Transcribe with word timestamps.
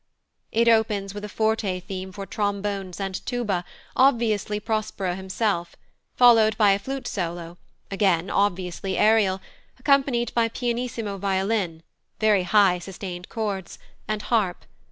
It 0.51 0.67
opens 0.67 1.13
with 1.13 1.23
a 1.23 1.29
forte 1.29 1.79
theme 1.81 2.11
for 2.11 2.25
trombones 2.25 2.99
and 2.99 3.23
tuba, 3.23 3.63
obviously 3.95 4.59
Prospero 4.59 5.13
himself; 5.13 5.75
followed 6.15 6.57
by 6.57 6.75
flute 6.79 7.07
solo, 7.07 7.59
again 7.91 8.31
obviously 8.31 8.97
Ariel, 8.97 9.41
accompanied 9.77 10.33
by 10.33 10.47
pianissimo 10.47 11.19
violin 11.19 11.83
(very 12.19 12.41
high 12.41 12.79
sustained 12.79 13.29
chords) 13.29 13.77
and 14.07 14.23
harp. 14.23 14.65